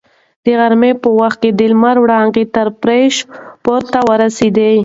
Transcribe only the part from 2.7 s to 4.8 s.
فرش پورې ورسېدې.